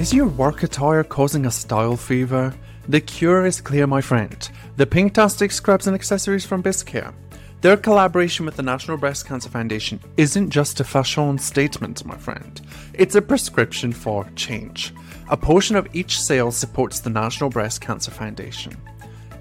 [0.00, 2.54] Is your work attire causing a style fever?
[2.88, 4.50] The cure is clear, my friend.
[4.78, 7.12] The Pinktastic scrubs and accessories from Bizcare.
[7.60, 12.62] Their collaboration with the National Breast Cancer Foundation isn't just a fashion statement, my friend.
[12.94, 14.94] It's a prescription for change.
[15.28, 18.74] A portion of each sale supports the National Breast Cancer Foundation.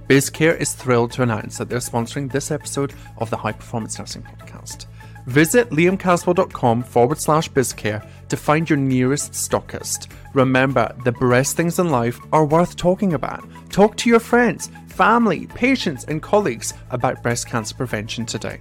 [0.09, 4.23] Bizcare is thrilled to announce that they're sponsoring this episode of the High Performance Nursing
[4.23, 4.87] Podcast.
[5.27, 10.07] Visit liamcaswell.com forward slash bizcare to find your nearest stockist.
[10.33, 13.43] Remember, the best things in life are worth talking about.
[13.69, 18.59] Talk to your friends, family, patients, and colleagues about breast cancer prevention today.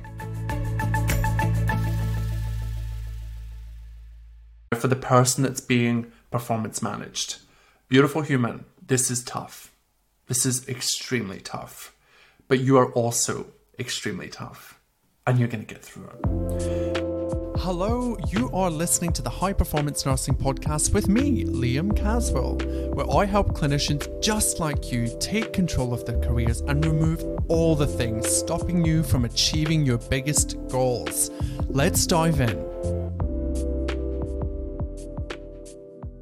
[4.75, 7.39] For the person that's being performance managed,
[7.89, 9.73] beautiful human, this is tough.
[10.27, 11.95] This is extremely tough.
[12.47, 13.47] But you are also
[13.79, 14.78] extremely tough
[15.29, 17.59] and you're going to get through it.
[17.59, 22.57] Hello, you are listening to the High Performance Nursing Podcast with me, Liam Caswell,
[22.95, 27.77] where I help clinicians just like you take control of their careers and remove all
[27.77, 31.31] the things stopping you from achieving your biggest goals.
[31.69, 32.57] Let's dive in.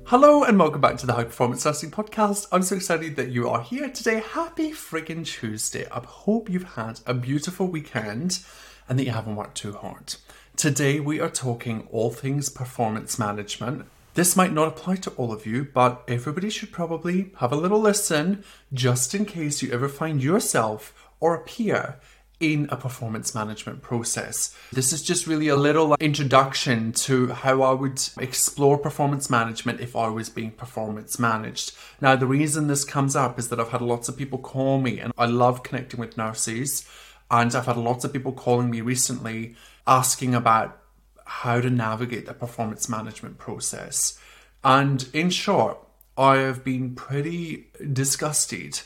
[0.06, 2.48] Hello and welcome back to the High Performance Nursing Podcast.
[2.50, 4.20] I'm so excited that you are here today.
[4.33, 5.86] Happy friggin' Tuesday.
[5.92, 8.41] I hope you've had a beautiful weekend
[8.89, 10.17] and that you haven't worked too hard.
[10.56, 13.87] Today, we are talking all things performance management.
[14.15, 17.81] This might not apply to all of you, but everybody should probably have a little
[17.81, 18.42] listen
[18.73, 21.97] just in case you ever find yourself or a peer
[22.39, 24.55] in a performance management process.
[24.70, 29.97] This is just really a little introduction to how I would explore performance management if
[29.97, 31.73] I was being performance managed.
[32.01, 35.01] Now, the reason this comes up is that I've had lots of people call me
[35.01, 36.87] and I love connecting with nurses
[37.30, 40.78] and I've had lots of people calling me recently asking about
[41.24, 44.18] how to navigate the performance management process.
[44.62, 45.78] And in short,
[46.16, 48.80] I have been pretty disgusted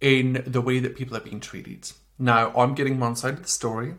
[0.00, 1.92] in the way that people are being treated.
[2.18, 3.94] Now, I'm getting one side of the story,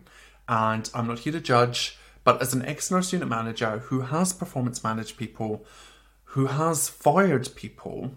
[0.48, 4.34] and I'm not here to judge, but as an ex nurse unit manager who has
[4.34, 5.66] performance managed people,
[6.26, 8.12] who has fired people,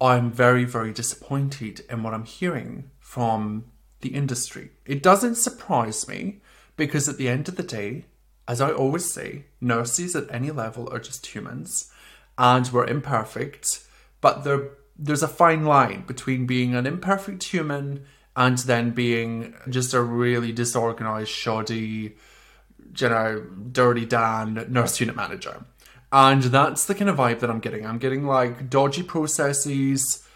[0.00, 3.66] I'm very, very disappointed in what I'm hearing from
[4.00, 4.70] the industry.
[4.86, 6.40] It doesn't surprise me
[6.76, 8.06] because at the end of the day,
[8.48, 11.92] as I always say, nurses at any level are just humans
[12.38, 13.84] and we're imperfect,
[14.20, 19.92] but there, there's a fine line between being an imperfect human and then being just
[19.92, 22.16] a really disorganized, shoddy,
[22.96, 25.64] you know, dirty Dan nurse unit manager.
[26.12, 27.86] And that's the kind of vibe that I'm getting.
[27.86, 30.26] I'm getting like dodgy processes,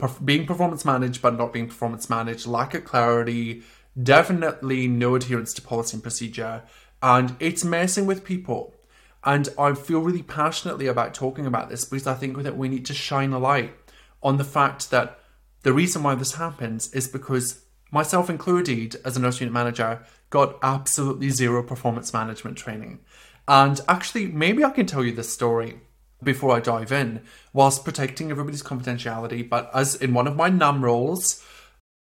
[0.00, 3.62] perf- being performance managed but not being performance managed, lack of clarity,
[4.00, 6.62] definitely no adherence to policy and procedure,
[7.02, 8.74] and it's messing with people.
[9.22, 12.86] And I feel really passionately about talking about this because I think that we need
[12.86, 13.74] to shine a light
[14.22, 15.18] on the fact that
[15.62, 20.58] the reason why this happens is because myself included, as a nurse unit manager, got
[20.62, 23.00] absolutely zero performance management training.
[23.46, 25.80] And actually, maybe I can tell you this story
[26.22, 27.22] before I dive in,
[27.52, 29.48] whilst protecting everybody's confidentiality.
[29.48, 31.44] But as in one of my NUM roles,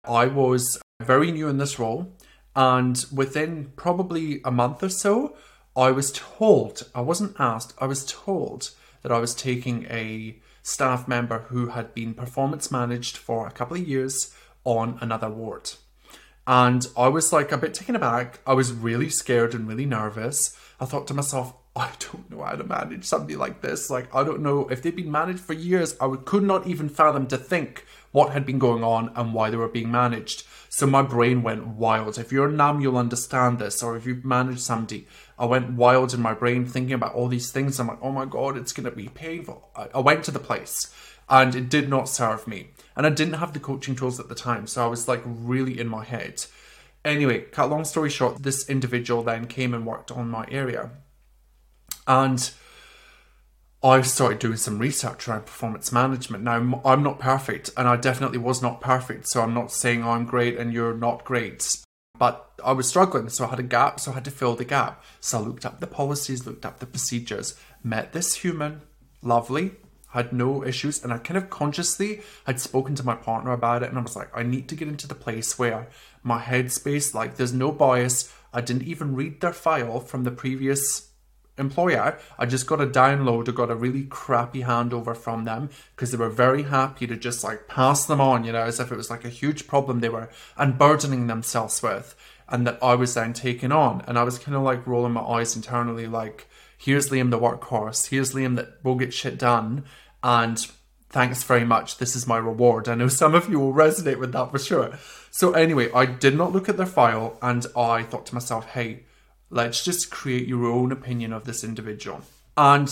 [0.05, 2.17] I was very new in this role,
[2.55, 5.37] and within probably a month or so,
[5.77, 8.71] I was told, I wasn't asked, I was told
[9.03, 13.77] that I was taking a staff member who had been performance managed for a couple
[13.77, 14.33] of years
[14.65, 15.73] on another ward.
[16.47, 18.41] And I was like a bit taken aback.
[18.47, 20.57] I was really scared and really nervous.
[20.79, 23.91] I thought to myself, I don't know how to manage somebody like this.
[23.91, 25.97] Like, I don't know if they've been managed for years.
[26.01, 29.51] I would, could not even fathom to think what had been going on and why
[29.51, 30.45] they were being managed.
[30.69, 32.17] So my brain went wild.
[32.17, 33.83] If you're a NUM, you'll understand this.
[33.83, 37.51] Or if you've managed somebody, I went wild in my brain thinking about all these
[37.51, 37.81] things.
[37.81, 39.71] I'm like, oh my God, it's going to be painful.
[39.75, 40.95] I, I went to the place
[41.29, 42.69] and it did not serve me.
[42.95, 44.69] And I didn't have the coaching tools at the time.
[44.69, 46.45] So I was like really in my head.
[47.05, 50.93] Anyway, cut long story short, this individual then came and worked on my area
[52.07, 52.51] and
[53.83, 56.43] I started doing some research around performance management.
[56.43, 59.29] Now, I'm not perfect, and I definitely was not perfect.
[59.29, 61.77] So I'm not saying I'm great and you're not great.
[62.19, 64.65] But I was struggling, so I had a gap, so I had to fill the
[64.65, 65.05] gap.
[65.21, 68.83] So I looked up the policies, looked up the procedures, met this human,
[69.21, 69.73] lovely,
[70.11, 73.91] had no issues, and I kind of consciously had spoken to my partner about it,
[73.91, 75.89] and I was like, I need to get into the place where
[76.23, 78.33] my headspace, like, there's no bias.
[78.53, 81.11] I didn't even read their file from the previous
[81.57, 82.19] employer.
[82.39, 86.19] I just got a download, I got a really crappy handover from them because they
[86.19, 89.11] were very happy to just like pass them on, you know, as if it was
[89.11, 92.17] like a huge problem they were unburdening themselves with,
[92.49, 94.03] and that I was then taking on.
[94.07, 98.09] And I was kind of like rolling my eyes internally, like, here's Liam the workhorse,
[98.09, 99.85] here's Liam that will get shit done.
[100.23, 100.59] And
[101.09, 101.99] thanks very much.
[101.99, 102.89] This is my reward.
[102.89, 104.99] I know some of you will resonate with that for sure.
[105.31, 109.05] So, anyway, I did not look at their file and I thought to myself, hey,
[109.51, 112.23] let's just create your own opinion of this individual.
[112.57, 112.91] And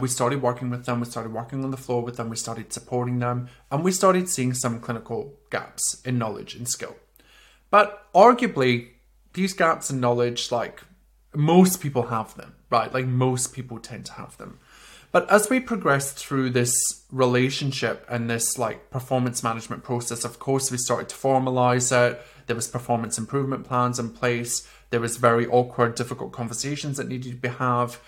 [0.00, 2.72] we started working with them, we started working on the floor with them, we started
[2.72, 6.96] supporting them, and we started seeing some clinical gaps in knowledge and skill.
[7.70, 8.88] But arguably,
[9.34, 10.82] these gaps in knowledge, like
[11.34, 12.92] most people have them, right?
[12.92, 14.58] Like most people tend to have them.
[15.12, 16.74] But as we progressed through this
[17.12, 22.20] relationship and this like performance management process, of course, we started to formalize it.
[22.46, 24.66] There was performance improvement plans in place.
[24.90, 28.00] There was very awkward, difficult conversations that needed to be have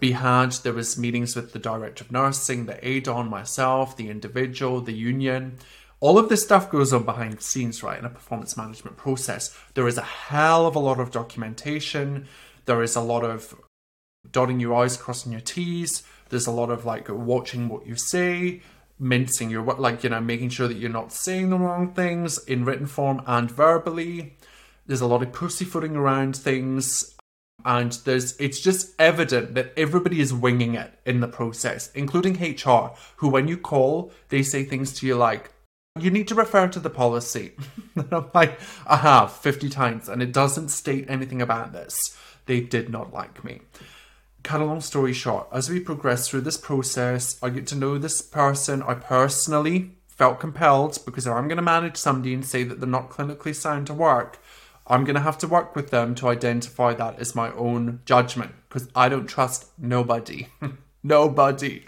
[0.00, 0.52] be had.
[0.62, 5.58] There was meetings with the director of nursing, the ADON, myself, the individual, the union.
[6.00, 9.56] All of this stuff goes on behind the scenes, right, in a performance management process.
[9.74, 12.26] There is a hell of a lot of documentation.
[12.66, 13.54] There is a lot of
[14.30, 16.02] dotting your I's, crossing your T's.
[16.28, 18.60] There's a lot of like watching what you say,
[18.98, 22.64] mincing your like you know making sure that you're not saying the wrong things in
[22.64, 24.36] written form and verbally.
[24.86, 27.16] There's a lot of pussyfooting around things,
[27.64, 32.92] and there's it's just evident that everybody is winging it in the process, including HR,
[33.16, 35.50] who when you call they say things to you like.
[35.98, 37.52] You need to refer to the policy.
[38.10, 41.96] I'm like, I have 50 times, and it doesn't state anything about this.
[42.46, 43.60] They did not like me
[44.44, 47.98] cut a long story short, as we progress through this process, I get to know
[47.98, 48.82] this person.
[48.82, 52.88] I personally felt compelled because if I'm going to manage somebody and say that they're
[52.88, 54.38] not clinically sound to work,
[54.86, 58.52] I'm going to have to work with them to identify that as my own judgment
[58.68, 60.48] because I don't trust nobody.
[61.02, 61.84] nobody.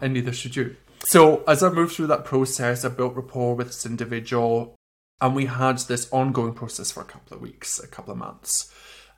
[0.00, 0.76] And neither should you.
[1.00, 4.74] So, as I moved through that process, I built rapport with this individual,
[5.20, 8.72] and we had this ongoing process for a couple of weeks, a couple of months.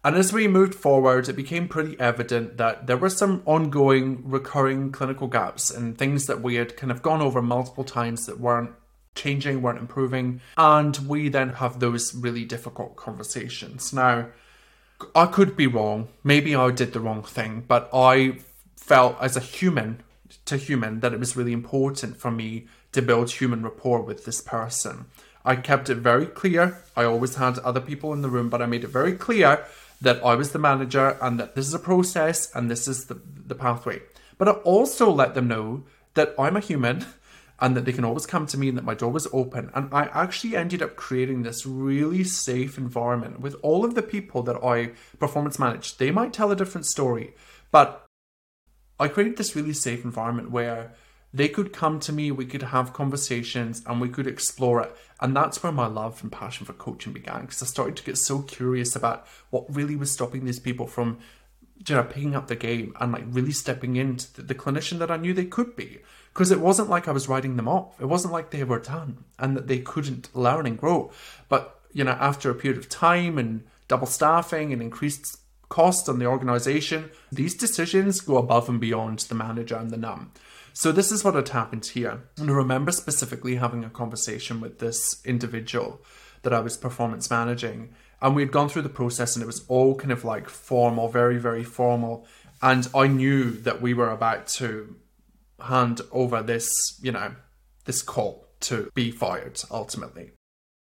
[0.05, 4.93] And as we moved forward, it became pretty evident that there were some ongoing, recurring
[4.93, 8.71] clinical gaps and things that we had kind of gone over multiple times that weren't
[9.19, 10.41] changing, weren't improving.
[10.57, 13.93] And we then have those really difficult conversations.
[13.93, 14.29] Now,
[15.15, 16.09] I could be wrong.
[16.25, 18.39] Maybe I did the wrong thing, but I
[18.77, 20.03] felt as a human
[20.45, 24.41] to human that it was really important for me to build human rapport with this
[24.41, 25.07] person.
[25.45, 26.83] I kept it very clear.
[26.97, 29.65] I always had other people in the room, but I made it very clear
[30.01, 33.21] that I was the manager and that this is a process and this is the,
[33.47, 34.01] the pathway.
[34.37, 35.85] But I also let them know
[36.15, 37.07] that I'm a human
[37.61, 39.71] and that they can always come to me and that my door was open.
[39.75, 44.43] And I actually ended up creating this really safe environment with all of the people
[44.45, 45.99] that I performance managed.
[45.99, 47.35] They might tell a different story,
[47.71, 48.07] but
[49.01, 50.95] I created this really safe environment where
[51.33, 54.97] they could come to me, we could have conversations, and we could explore it.
[55.21, 58.17] And that's where my love and passion for coaching began because I started to get
[58.17, 61.19] so curious about what really was stopping these people from
[61.87, 65.11] you know, picking up the game and like really stepping into the, the clinician that
[65.11, 66.01] I knew they could be.
[66.39, 68.01] Because it wasn't like I was writing them off.
[68.01, 71.11] It wasn't like they were done and that they couldn't learn and grow.
[71.49, 76.21] But, you know, after a period of time and double staffing and increased cost on
[76.21, 80.31] the organization, these decisions go above and beyond the manager and the NUM.
[80.73, 82.23] So this is what had happened here.
[82.37, 86.01] And I remember specifically having a conversation with this individual
[86.43, 87.97] that I was performance managing.
[88.23, 91.09] And we had gone through the process and it was all kind of like formal,
[91.09, 92.29] very, very formal.
[92.63, 94.95] And I knew that we were about to
[95.61, 97.35] hand over this, you know,
[97.85, 100.33] this call to be fired ultimately.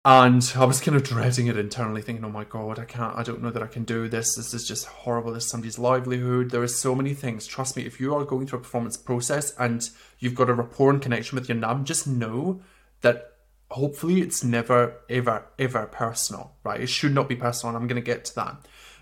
[0.07, 3.23] And I was kind of dreading it internally, thinking, oh my God, I can't, I
[3.23, 4.35] don't know that I can do this.
[4.35, 5.33] This is just horrible.
[5.33, 6.51] This is somebody's livelihood.
[6.51, 7.47] There are so many things.
[7.47, 9.89] Trust me, if you are going through a performance process and
[10.19, 12.61] you've got a rapport and connection with your NUM, just know
[13.01, 13.31] that
[13.71, 16.81] hopefully it's never, ever, ever personal, right?
[16.81, 17.75] It should not be personal.
[17.75, 18.57] And I'm going to get to that.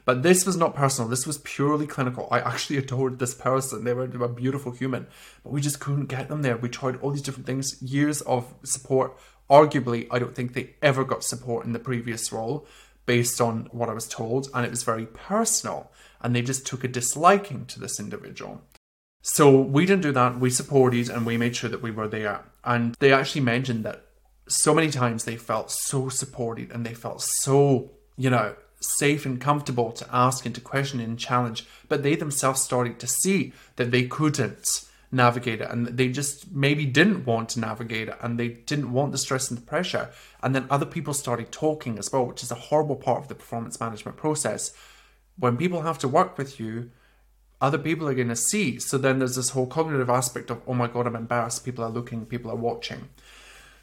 [0.05, 1.09] But this was not personal.
[1.09, 2.27] This was purely clinical.
[2.29, 3.83] I actually adored this person.
[3.83, 5.07] They were, they were a beautiful human,
[5.43, 6.57] but we just couldn't get them there.
[6.57, 9.17] We tried all these different things, years of support,
[9.49, 12.65] Arguably, I don't think they ever got support in the previous role
[13.05, 15.91] based on what I was told, and it was very personal,
[16.21, 18.61] and they just took a disliking to this individual.
[19.21, 20.39] So we didn't do that.
[20.39, 22.43] We supported and we made sure that we were there.
[22.63, 24.05] And they actually mentioned that
[24.47, 29.39] so many times they felt so supported and they felt so, you know, safe and
[29.39, 31.65] comfortable to ask and to question and challenge.
[31.87, 36.85] But they themselves started to see that they couldn't navigate it and they just maybe
[36.85, 40.09] didn't want to navigate it and they didn't want the stress and the pressure.
[40.41, 43.35] And then other people started talking as well which is a horrible part of the
[43.35, 44.73] performance management process.
[45.37, 46.91] When people have to work with you
[47.61, 48.77] other people are going to see.
[48.77, 51.63] So then there's this whole cognitive aspect of oh my god i'm embarrassed.
[51.63, 53.09] People are looking people are watching.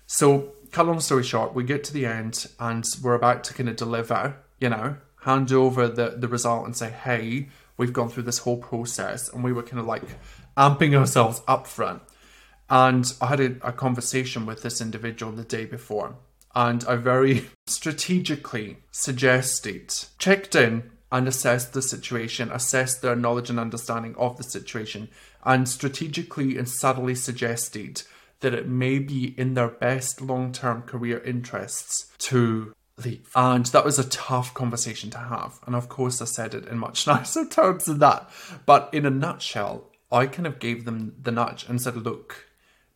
[0.07, 3.69] So cut long story short we get to the end and we're about to kind
[3.69, 7.49] of deliver you know hand over the the result and say hey
[7.81, 10.03] we've gone through this whole process and we were kind of like
[10.57, 12.03] amping ourselves up front.
[12.69, 16.17] And I had a, a conversation with this individual the day before,
[16.55, 23.59] and I very strategically suggested, checked in and assessed the situation, assessed their knowledge and
[23.59, 25.09] understanding of the situation,
[25.43, 28.03] and strategically and subtly suggested
[28.41, 33.31] that it may be in their best long term career interests to leave.
[33.35, 35.61] And that was a tough conversation to have.
[35.67, 38.31] And of course, I said it in much nicer terms than that.
[38.67, 42.47] But in a nutshell, I kind of gave them the nudge and said, look,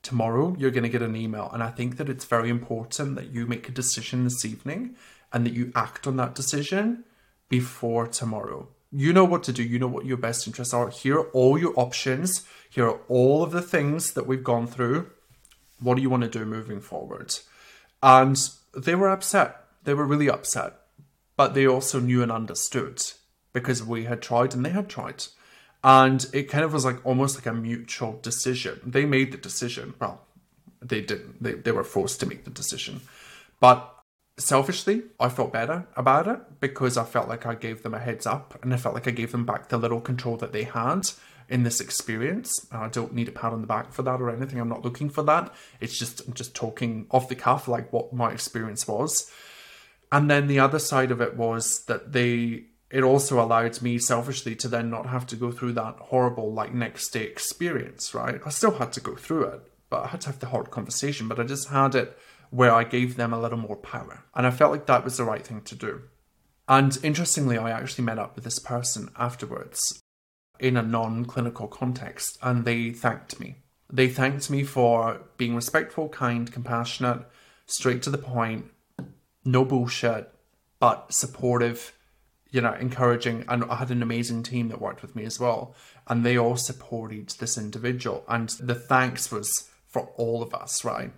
[0.02, 1.50] tomorrow you're going to get an email.
[1.52, 4.96] And I think that it's very important that you make a decision this evening
[5.32, 7.04] and that you act on that decision
[7.48, 8.68] before tomorrow.
[8.92, 9.62] You know what to do.
[9.62, 10.88] You know what your best interests are.
[10.88, 12.46] Here are all your options.
[12.70, 15.10] Here are all of the things that we've gone through.
[15.80, 17.34] What do you want to do moving forward?
[18.02, 18.38] And
[18.76, 19.63] they were upset.
[19.84, 20.74] They were really upset.
[21.36, 23.02] But they also knew and understood
[23.52, 25.24] because we had tried and they had tried.
[25.82, 28.80] And it kind of was like almost like a mutual decision.
[28.84, 29.94] They made the decision.
[30.00, 30.26] Well,
[30.80, 31.42] they didn't.
[31.42, 33.00] They, they were forced to make the decision.
[33.60, 33.90] But
[34.38, 38.26] selfishly, I felt better about it because I felt like I gave them a heads
[38.26, 41.10] up and I felt like I gave them back the little control that they had
[41.48, 42.66] in this experience.
[42.72, 44.58] I don't need a pat on the back for that or anything.
[44.58, 45.54] I'm not looking for that.
[45.80, 49.30] It's just I'm just talking off the cuff like what my experience was.
[50.14, 54.54] And then the other side of it was that they it also allowed me selfishly
[54.54, 58.40] to then not have to go through that horrible like next day experience, right?
[58.46, 61.26] I still had to go through it, but I had to have the hard conversation,
[61.26, 62.16] but I just had it
[62.50, 64.22] where I gave them a little more power.
[64.36, 66.02] And I felt like that was the right thing to do.
[66.68, 70.00] And interestingly, I actually met up with this person afterwards
[70.60, 73.56] in a non clinical context, and they thanked me.
[73.92, 77.26] They thanked me for being respectful, kind, compassionate,
[77.66, 78.66] straight to the point,
[79.44, 80.32] no bullshit,
[80.78, 81.92] but supportive,
[82.50, 83.44] you know, encouraging.
[83.48, 85.74] And I had an amazing team that worked with me as well.
[86.06, 88.24] And they all supported this individual.
[88.28, 91.12] And the thanks was for all of us, right?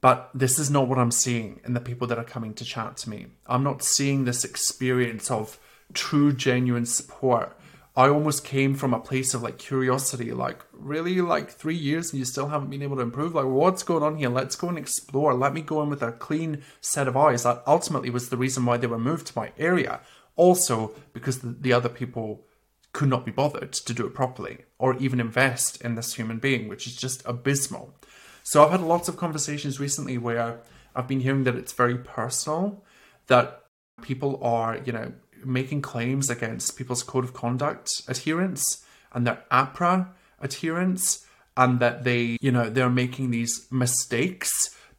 [0.00, 2.96] But this is not what I'm seeing in the people that are coming to chat
[2.98, 3.26] to me.
[3.46, 5.58] I'm not seeing this experience of
[5.92, 7.57] true, genuine support.
[7.98, 12.20] I almost came from a place of like curiosity, like really like three years and
[12.20, 13.34] you still haven't been able to improve.
[13.34, 14.28] Like, what's going on here?
[14.28, 15.34] Let's go and explore.
[15.34, 17.42] Let me go in with a clean set of eyes.
[17.42, 20.00] That ultimately was the reason why they were moved to my area.
[20.36, 22.46] Also, because the, the other people
[22.92, 26.68] could not be bothered to do it properly or even invest in this human being,
[26.68, 27.98] which is just abysmal.
[28.44, 30.60] So I've had lots of conversations recently where
[30.94, 32.84] I've been hearing that it's very personal,
[33.26, 33.64] that
[34.02, 35.12] people are, you know,
[35.44, 40.08] making claims against people's code of conduct adherence and their AHPRA
[40.40, 41.26] adherence,
[41.56, 44.50] and that they, you know, they're making these mistakes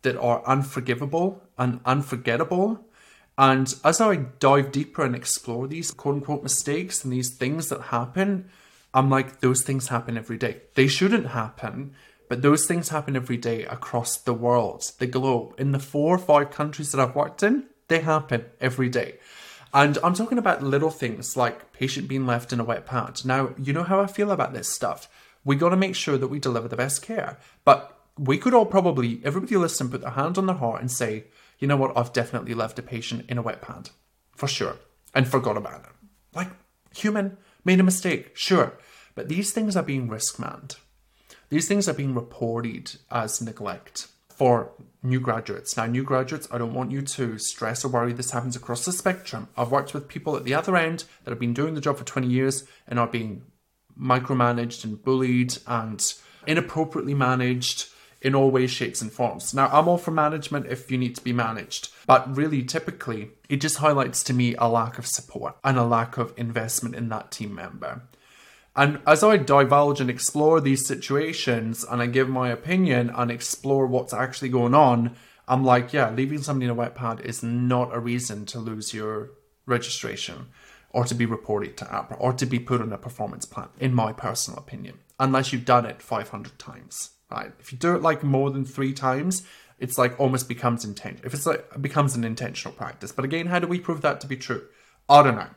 [0.01, 2.85] that are unforgivable and unforgettable.
[3.37, 7.81] And as I dive deeper and explore these quote unquote mistakes and these things that
[7.83, 8.49] happen,
[8.93, 10.61] I'm like, those things happen every day.
[10.75, 11.95] They shouldn't happen
[12.29, 15.55] but those things happen every day across the world, the globe.
[15.57, 19.17] In the four or five countries that I've worked in, they happen every day.
[19.73, 23.21] And I'm talking about little things like patient being left in a wet pad.
[23.23, 25.07] Now, you know how I feel about this stuff.
[25.45, 27.37] We got to make sure that we deliver the best care.
[27.63, 31.25] But we could all probably, everybody listen, put their hand on their heart and say,
[31.59, 33.89] you know what, I've definitely left a patient in a wet pad.
[34.35, 34.77] For sure.
[35.13, 35.91] And forgot about it.
[36.33, 36.49] Like,
[36.95, 38.77] human, made a mistake, sure.
[39.15, 40.77] But these things are being risk manned.
[41.49, 44.07] These things are being reported as neglect
[44.39, 44.71] for
[45.03, 45.75] new graduates.
[45.75, 48.13] Now, new graduates, I don't want you to stress or worry.
[48.13, 49.49] This happens across the spectrum.
[49.57, 52.05] I've worked with people at the other end that have been doing the job for
[52.05, 53.41] 20 years and are being
[53.99, 56.13] micromanaged and bullied and
[56.47, 57.89] inappropriately managed
[58.21, 59.53] in all ways, shapes, and forms.
[59.53, 63.57] Now, I'm all for management if you need to be managed, but really, typically, it
[63.57, 67.31] just highlights to me a lack of support and a lack of investment in that
[67.31, 68.03] team member.
[68.79, 73.85] And as I divulge and explore these situations and I give my opinion and explore
[73.85, 75.17] what's actually going on,
[75.49, 78.93] I'm like, yeah, leaving somebody in a wet pad is not a reason to lose
[78.93, 79.31] your
[79.65, 80.47] registration
[80.91, 83.93] or to be reported to AHPRA or to be put on a performance plan, in
[83.93, 87.51] my personal opinion, unless you've done it 500 times, right?
[87.59, 89.43] If you do it like more than three times,
[89.77, 91.27] it's like almost becomes intentional.
[91.27, 93.11] If it's like it becomes an intentional practice.
[93.11, 94.63] But again, how do we prove that to be true?
[95.09, 95.49] I don't know.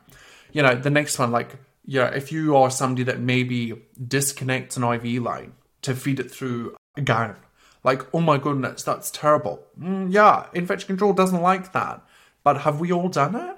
[0.51, 3.73] You know, the next one, like yeah, if you are somebody that maybe
[4.07, 7.35] disconnects an IV line to feed it through a gown,
[7.83, 9.65] like, oh my goodness, that's terrible.
[9.79, 12.01] Mm, yeah, infection control doesn't like that.
[12.43, 13.57] But have we all done it?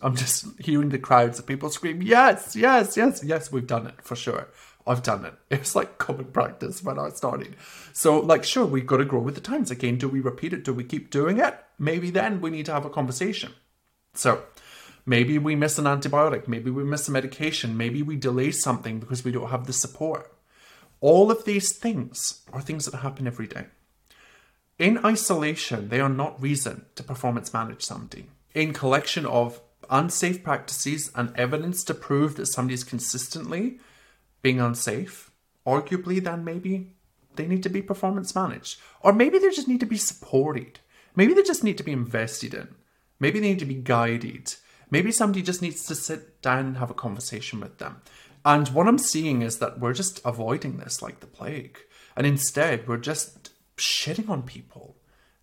[0.00, 4.02] I'm just hearing the crowds of people scream, yes, yes, yes, yes, we've done it
[4.02, 4.48] for sure.
[4.86, 5.34] I've done it.
[5.50, 7.56] It was like common practice when I started.
[7.94, 9.70] So, like, sure, we've got to grow with the times.
[9.70, 10.64] Again, do we repeat it?
[10.64, 11.58] Do we keep doing it?
[11.78, 13.52] Maybe then we need to have a conversation.
[14.12, 14.42] So,
[15.06, 16.48] Maybe we miss an antibiotic.
[16.48, 17.76] Maybe we miss a medication.
[17.76, 20.32] Maybe we delay something because we don't have the support.
[21.00, 23.66] All of these things are things that happen every day.
[24.78, 28.26] In isolation, they are not reason to performance manage somebody.
[28.54, 33.78] In collection of unsafe practices and evidence to prove that somebody is consistently
[34.42, 35.30] being unsafe,
[35.66, 36.94] arguably then maybe
[37.36, 38.80] they need to be performance managed.
[39.00, 40.80] Or maybe they just need to be supported.
[41.14, 42.68] Maybe they just need to be invested in.
[43.20, 44.54] Maybe they need to be guided.
[44.94, 48.00] Maybe somebody just needs to sit down and have a conversation with them.
[48.44, 51.80] And what I'm seeing is that we're just avoiding this like the plague.
[52.16, 54.94] And instead, we're just shitting on people.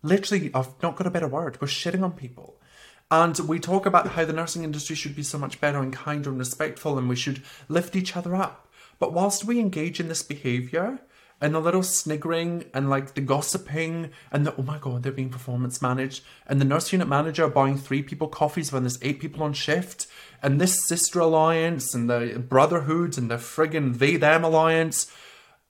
[0.02, 1.60] Literally, I've not got a better word.
[1.60, 2.62] We're shitting on people.
[3.10, 6.30] And we talk about how the nursing industry should be so much better and kinder
[6.30, 8.72] and respectful, and we should lift each other up.
[8.98, 10.98] But whilst we engage in this behaviour,
[11.42, 15.28] and the little sniggering and like the gossiping and the oh my god they're being
[15.28, 16.22] performance managed.
[16.46, 20.06] And the nurse unit manager buying three people coffees when there's eight people on shift.
[20.40, 25.12] And this sister alliance and the brotherhood and the friggin' they them alliance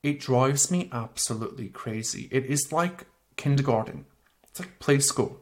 [0.02, 2.28] it drives me absolutely crazy.
[2.30, 4.04] It is like kindergarten.
[4.48, 5.40] It's like play school.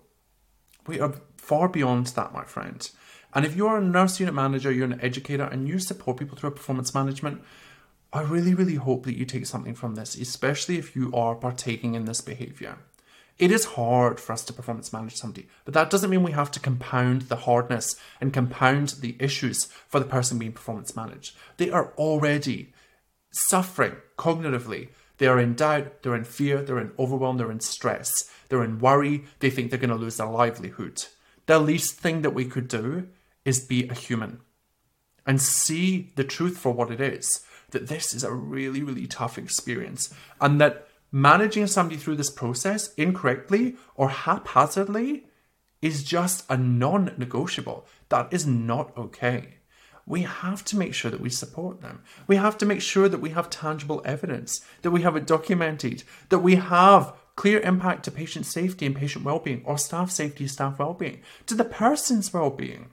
[0.87, 2.89] We are far beyond that my friend.
[3.35, 6.53] And if you're a nurse unit manager you're an educator and you support people through
[6.53, 7.43] performance management
[8.13, 11.95] I really, really hope that you take something from this, especially if you are partaking
[11.95, 12.79] in this behavior.
[13.39, 16.51] It is hard for us to performance manage somebody, but that doesn't mean we have
[16.51, 21.37] to compound the hardness and compound the issues for the person being performance managed.
[21.57, 22.73] They are already
[23.31, 24.89] suffering cognitively.
[25.19, 28.11] They are in doubt, they're in fear, they're in overwhelm, they're in stress,
[28.49, 31.05] they're in worry, they think they're going to lose their livelihood.
[31.47, 33.09] The least thing that we could do
[33.45, 34.41] is be a human
[35.27, 39.39] and see the truth for what it is that this is a really, really tough
[39.39, 45.27] experience and that managing somebody through this process incorrectly or haphazardly
[45.83, 47.87] is just a non negotiable.
[48.09, 49.55] That is not okay.
[50.07, 52.03] We have to make sure that we support them.
[52.27, 56.03] We have to make sure that we have tangible evidence, that we have it documented,
[56.31, 60.79] that we have clear impact to patient safety and patient well-being or staff safety staff
[60.79, 62.91] well-being to the person's well-being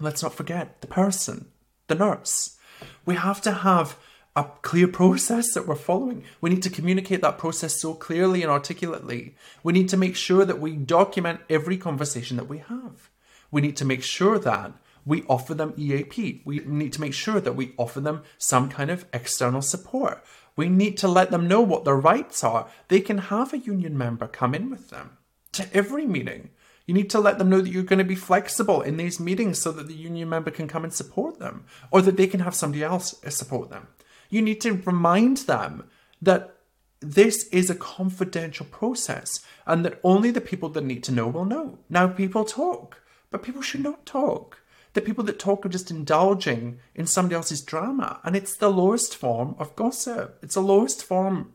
[0.00, 1.50] let's not forget the person
[1.88, 2.56] the nurse
[3.04, 3.96] we have to have
[4.36, 6.24] a clear process that we're following.
[6.40, 9.34] We need to communicate that process so clearly and articulately.
[9.62, 13.10] We need to make sure that we document every conversation that we have.
[13.50, 14.72] We need to make sure that
[15.04, 16.42] we offer them EAP.
[16.44, 20.24] We need to make sure that we offer them some kind of external support.
[20.56, 22.68] We need to let them know what their rights are.
[22.88, 25.16] They can have a union member come in with them
[25.52, 26.50] to every meeting.
[26.90, 29.62] You need to let them know that you're going to be flexible in these meetings
[29.62, 32.52] so that the union member can come and support them or that they can have
[32.52, 33.86] somebody else support them.
[34.28, 35.84] You need to remind them
[36.20, 36.56] that
[36.98, 41.44] this is a confidential process and that only the people that need to know will
[41.44, 41.78] know.
[41.88, 43.00] Now, people talk,
[43.30, 44.58] but people should not talk.
[44.94, 49.14] The people that talk are just indulging in somebody else's drama, and it's the lowest
[49.14, 50.40] form of gossip.
[50.42, 51.52] It's the lowest form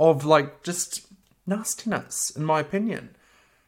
[0.00, 1.06] of like just
[1.46, 3.15] nastiness, in my opinion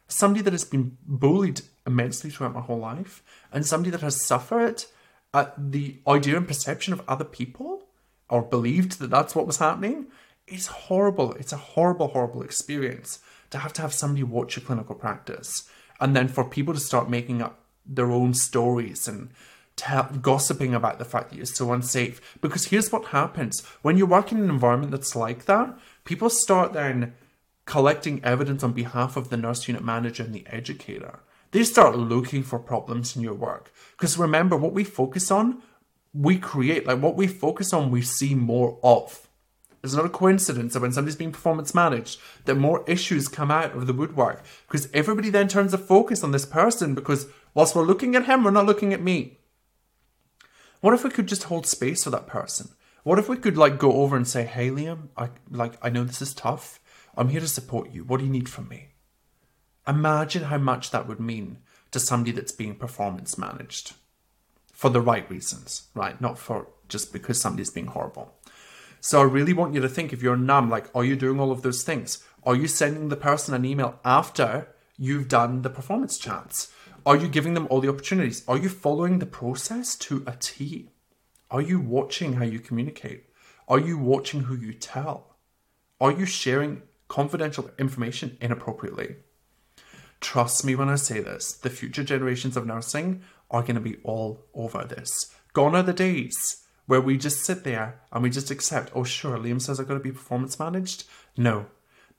[0.09, 4.83] somebody that has been bullied immensely throughout my whole life, and somebody that has suffered
[5.33, 7.85] at the idea and perception of other people,
[8.29, 10.07] or believed that that's what was happening,
[10.47, 11.33] is horrible.
[11.33, 13.19] It's a horrible, horrible experience
[13.51, 15.69] to have to have somebody watch your clinical practice,
[15.99, 19.29] and then for people to start making up their own stories and
[19.75, 22.37] tell, gossiping about the fact that you're so unsafe.
[22.41, 26.73] Because here's what happens when you work in an environment that's like that, people start
[26.73, 27.13] then
[27.69, 31.19] collecting evidence on behalf of the nurse unit manager and the educator.
[31.51, 33.71] They start looking for problems in your work.
[33.91, 35.61] Because remember, what we focus on,
[36.11, 36.87] we create.
[36.87, 39.27] Like what we focus on, we see more of.
[39.83, 43.75] It's not a coincidence that when somebody's being performance managed, that more issues come out
[43.75, 44.43] of the woodwork.
[44.67, 48.43] Because everybody then turns the focus on this person because whilst we're looking at him,
[48.43, 49.37] we're not looking at me.
[50.81, 52.69] What if we could just hold space for that person?
[53.03, 56.03] What if we could like go over and say, "Hey, Liam, I like I know
[56.03, 56.79] this is tough.
[57.17, 58.03] I'm here to support you.
[58.03, 58.89] What do you need from me?
[59.87, 61.59] Imagine how much that would mean
[61.91, 63.93] to somebody that's being performance managed
[64.71, 66.19] for the right reasons, right?
[66.21, 68.33] Not for just because somebody's being horrible.
[69.01, 71.51] So I really want you to think if you're NUM, like, are you doing all
[71.51, 72.23] of those things?
[72.43, 74.67] Are you sending the person an email after
[74.97, 76.71] you've done the performance chats?
[77.05, 78.43] Are you giving them all the opportunities?
[78.47, 80.91] Are you following the process to a T?
[81.49, 83.25] Are you watching how you communicate?
[83.67, 85.37] Are you watching who you tell?
[86.01, 89.17] Are you sharing confidential information inappropriately.
[90.21, 93.97] Trust me when I say this, the future generations of nursing are going to be
[94.03, 95.11] all over this.
[95.53, 99.37] Gone are the days where we just sit there and we just accept, oh, sure,
[99.37, 101.05] Liam says I've got to be performance managed.
[101.35, 101.67] No.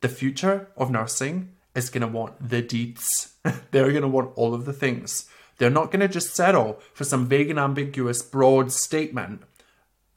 [0.01, 3.35] The future of nursing is going to want the deeds.
[3.71, 5.29] They're going to want all of the things.
[5.59, 9.43] They're not going to just settle for some vague and ambiguous, broad statement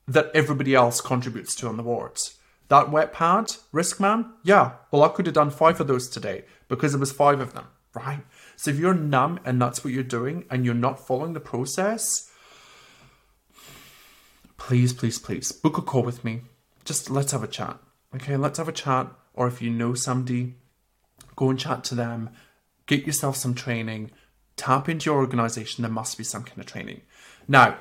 [0.08, 2.38] that everybody else contributes to on the wards.
[2.74, 6.96] That wet pad, RiskMan, yeah, well, I could have done five of those today because
[6.96, 8.22] it was five of them, right?
[8.56, 12.32] So if you're NUM and that's what you're doing and you're not following the process,
[14.58, 16.42] please, please, please book a call with me.
[16.84, 17.78] Just let's have a chat.
[18.16, 19.06] Okay, let's have a chat.
[19.36, 20.56] Or if you know somebody,
[21.36, 22.32] go and chat to them.
[22.88, 24.10] Get yourself some training.
[24.58, 25.84] Tap into your organization.
[25.84, 27.02] There must be some kind of training.
[27.48, 27.78] Now,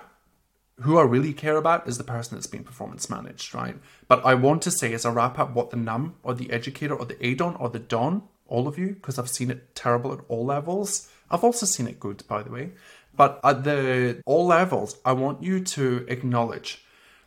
[0.82, 3.76] who I really care about is the person that's being performance managed, right?
[4.08, 6.94] But I want to say as a wrap up what the NUM or the educator
[6.94, 10.20] or the ADON or the DON, all of you, because I've seen it terrible at
[10.28, 11.08] all levels.
[11.30, 12.72] I've also seen it good, by the way.
[13.14, 16.84] But at the all levels, I want you to acknowledge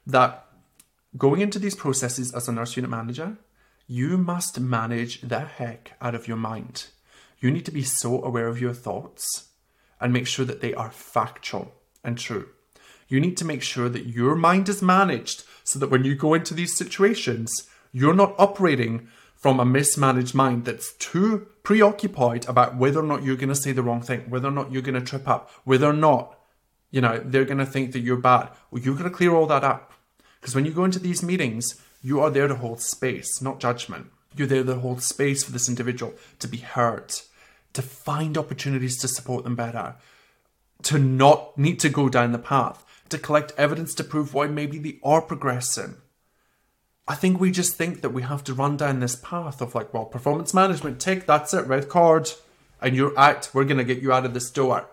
[0.07, 0.45] that
[1.17, 3.37] going into these processes as a nurse unit manager,
[3.87, 6.87] you must manage the heck out of your mind.
[7.39, 9.49] You need to be so aware of your thoughts
[10.01, 12.49] and make sure that they are factual and true.
[13.07, 16.33] You need to make sure that your mind is managed so that when you go
[16.33, 22.99] into these situations, you're not operating from a mismanaged mind that's too preoccupied about whether
[22.99, 25.05] or not you're going to say the wrong thing, whether or not you're going to
[25.05, 26.39] trip up, whether or not,
[26.91, 28.49] you know, they're going to think that you're bad.
[28.71, 29.93] Well, you're going to clear all that up.
[30.39, 34.11] Because when you go into these meetings, you are there to hold space, not judgment.
[34.35, 37.13] You're there to hold space for this individual to be heard,
[37.73, 39.95] to find opportunities to support them better,
[40.83, 44.77] to not need to go down the path, to collect evidence to prove why maybe
[44.77, 45.95] they are progressing.
[47.07, 49.93] I think we just think that we have to run down this path of like,
[49.93, 52.31] well, performance management, take that's it, red card,
[52.81, 53.49] and you're out.
[53.53, 54.87] We're to get you out of this door.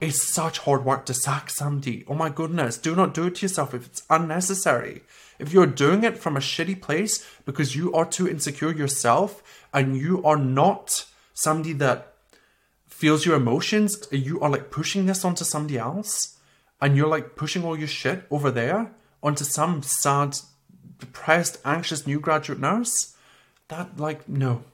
[0.00, 2.04] It's such hard work to sack somebody.
[2.08, 5.02] Oh my goodness, do not do it to yourself if it's unnecessary.
[5.38, 9.96] If you're doing it from a shitty place because you are too insecure yourself and
[9.96, 12.14] you are not somebody that
[12.86, 16.35] feels your emotions, you are like pushing this onto somebody else
[16.80, 20.36] and you're like pushing all your shit over there onto some sad,
[20.98, 23.16] depressed, anxious new graduate nurse,
[23.68, 24.64] that, like, no,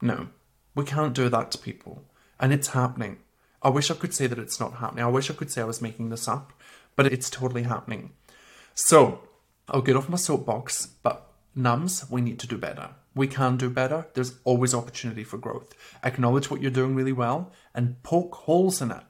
[0.00, 0.28] no,
[0.74, 2.04] we can't do that to people.
[2.38, 3.18] And it's happening.
[3.62, 5.04] I wish I could say that it's not happening.
[5.04, 6.52] I wish I could say I was making this up,
[6.96, 8.10] but it's totally happening.
[8.74, 9.20] So,
[9.68, 12.90] I'll get off my soapbox, but NUMs, we need to do better.
[13.14, 14.06] We can do better.
[14.14, 15.74] There's always opportunity for growth.
[16.02, 19.04] Acknowledge what you're doing really well and poke holes in it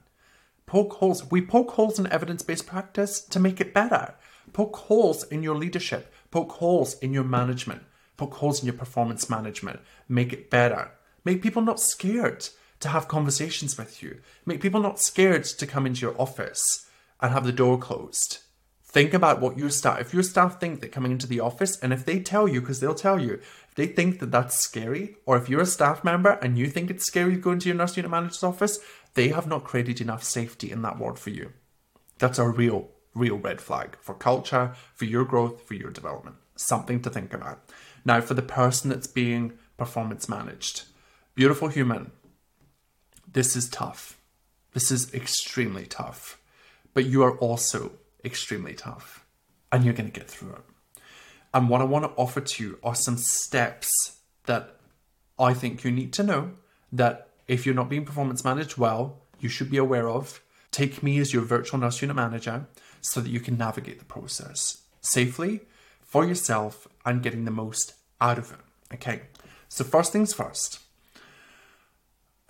[0.66, 1.30] poke holes.
[1.30, 4.14] We poke holes in evidence based practice to make it better.
[4.52, 7.82] Poke holes in your leadership, poke holes in your management,
[8.16, 9.80] poke holes in your performance management.
[10.08, 10.90] Make it better.
[11.24, 12.48] Make people not scared
[12.80, 14.20] to have conversations with you.
[14.44, 16.86] Make people not scared to come into your office
[17.20, 18.38] and have the door closed.
[18.92, 21.94] Think about what your staff, if your staff think that coming into the office, and
[21.94, 25.38] if they tell you, because they'll tell you, if they think that that's scary, or
[25.38, 27.96] if you're a staff member and you think it's scary to go into your nurse
[27.96, 28.80] unit manager's office,
[29.14, 31.54] they have not created enough safety in that ward for you.
[32.18, 36.36] That's a real, real red flag for culture, for your growth, for your development.
[36.56, 37.64] Something to think about.
[38.04, 40.82] Now, for the person that's being performance managed,
[41.34, 42.10] beautiful human,
[43.26, 44.18] this is tough.
[44.74, 46.38] This is extremely tough.
[46.92, 47.92] But you are also
[48.24, 49.24] extremely tough.
[49.70, 50.62] And you're going to get through it.
[51.54, 54.76] And what I want to offer to you are some steps that
[55.38, 56.52] I think you need to know
[56.92, 60.42] that if you're not being performance managed well, you should be aware of.
[60.70, 62.66] Take me as your virtual nurse unit manager
[63.00, 65.60] so that you can navigate the process safely
[66.00, 68.94] for yourself and getting the most out of it.
[68.94, 69.22] Okay,
[69.68, 70.78] so first things first,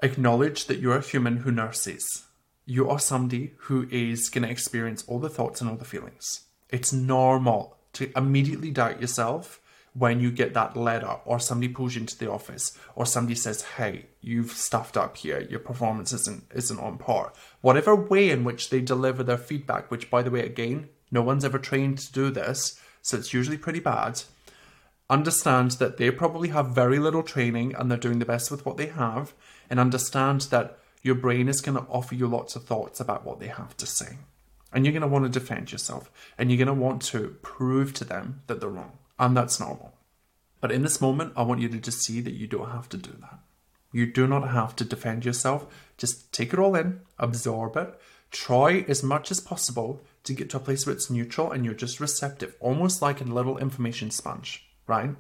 [0.03, 2.25] acknowledge that you're a human who nurses.
[2.65, 6.43] You are somebody who is going to experience all the thoughts and all the feelings.
[6.71, 9.61] It's normal to immediately doubt yourself
[9.95, 13.63] when you get that letter or somebody pulls you into the office or somebody says,
[13.63, 17.33] Hey, you've stuffed up here, your performance isn't isn't on par.
[17.61, 21.45] Whatever way in which they deliver their feedback, which by the way, again, no one's
[21.45, 24.23] ever trained to do this, so it's usually pretty bad.
[25.11, 28.79] Understand that they probably have very little training and they're doing the best with what
[28.79, 29.35] they have,
[29.69, 33.41] and understand that your brain is going to offer you lots of thoughts about what
[33.41, 34.19] they have to say.
[34.73, 37.93] And you're going to want to defend yourself, and you're going to want to prove
[37.95, 39.93] to them that they're wrong and that's normal.
[40.61, 42.97] But in this moment, I want you to just see that you don't have to
[42.97, 43.41] do that.
[43.93, 45.67] You do not have to defend yourself.
[45.99, 50.57] Just take it all in, absorb it, try as much as possible to get to
[50.57, 54.67] a place where it's neutral and you're just receptive, almost like a little information sponge,
[54.87, 55.11] right?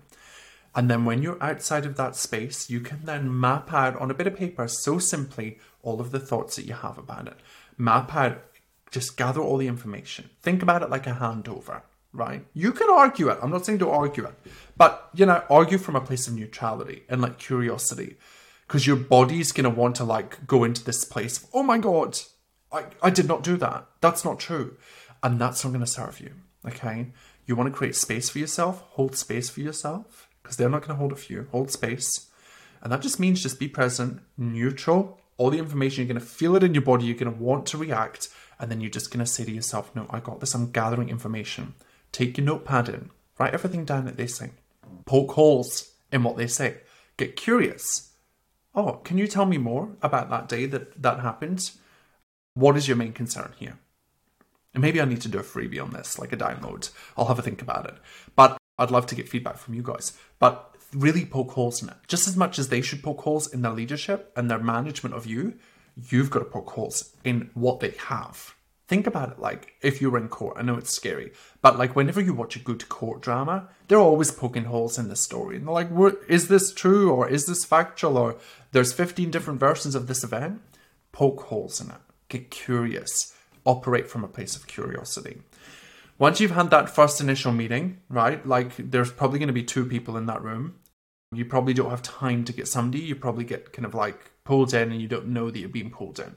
[0.75, 4.14] And then when you're outside of that space, you can then map out on a
[4.14, 7.37] bit of paper so simply all of the thoughts that you have about it.
[7.77, 8.42] Map out,
[8.90, 10.31] just gather all the information.
[10.40, 12.45] Think about it like a handover right?
[12.53, 13.38] You can argue it.
[13.42, 14.35] I'm not saying to argue it,
[14.77, 18.16] but you know, argue from a place of neutrality and like curiosity,
[18.66, 21.42] because your body's gonna want to like go into this place.
[21.42, 22.18] Of, oh my god,
[22.71, 23.87] I I did not do that.
[24.01, 24.77] That's not true,
[25.23, 26.35] and that's not gonna serve you.
[26.66, 27.12] Okay.
[27.45, 30.95] You want to create space for yourself, hold space for yourself, because they're not to
[30.95, 31.49] hold it for you.
[31.51, 32.31] Hold space.
[32.81, 35.21] And that just means just be present, neutral.
[35.37, 37.66] All the information, you're going to feel it in your body, you're going to want
[37.66, 40.55] to react, and then you're just going to say to yourself, No, I got this,
[40.55, 41.75] I'm gathering information.
[42.12, 44.51] Take your notepad in, write everything down that they say,
[45.07, 46.79] poke holes in what they say,
[47.16, 48.12] get curious.
[48.75, 51.73] Oh, can you tell me more about that day that that happened?
[52.55, 53.79] What is your main concern here?
[54.75, 56.90] And maybe I need to do a freebie on this, like a download.
[57.16, 57.95] I'll have a think about it.
[58.35, 60.16] But I'd love to get feedback from you guys.
[60.38, 61.96] But really poke holes in it.
[62.07, 65.26] Just as much as they should poke holes in their leadership and their management of
[65.26, 65.55] you,
[66.11, 68.55] you've got to poke holes in what they have.
[68.88, 70.57] Think about it like if you were in court.
[70.59, 74.31] I know it's scary, but like whenever you watch a good court drama, they're always
[74.31, 75.57] poking holes in the story.
[75.57, 75.88] And they're like,
[76.28, 78.37] is this true or is this factual or
[78.72, 80.61] there's 15 different versions of this event?
[81.11, 82.00] Poke holes in it.
[82.28, 83.35] Get curious.
[83.64, 85.40] Operate from a place of curiosity.
[86.18, 88.46] Once you've had that first initial meeting, right?
[88.46, 90.74] Like there's probably going to be two people in that room.
[91.33, 93.03] You probably don't have time to get somebody.
[93.03, 95.90] You probably get kind of like pulled in and you don't know that you're being
[95.90, 96.37] pulled in.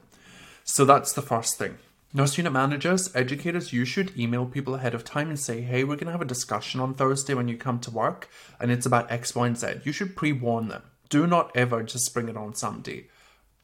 [0.64, 1.78] So that's the first thing.
[2.14, 5.96] Nurse unit managers, educators, you should email people ahead of time and say, hey, we're
[5.96, 8.28] going to have a discussion on Thursday when you come to work
[8.58, 9.80] and it's about X, Y, and Z.
[9.84, 10.82] You should pre warn them.
[11.08, 13.08] Do not ever just bring it on somebody.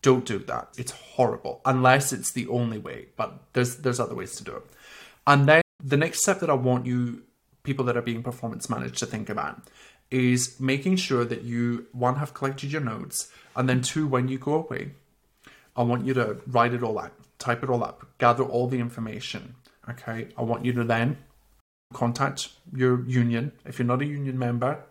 [0.03, 0.69] Don't do that.
[0.77, 4.65] It's horrible unless it's the only way, but there's there's other ways to do it.
[5.27, 7.23] And then the next step that I want you
[7.63, 9.63] people that are being performance managed to think about
[10.13, 14.39] is making sure that you one have collected your notes and then two when you
[14.39, 14.93] go away
[15.75, 18.79] I want you to write it all out type it all up, gather all the
[18.79, 19.57] information.
[19.91, 21.19] Okay, I want you to then
[21.93, 23.53] contact your union.
[23.67, 24.85] If you're not a union member,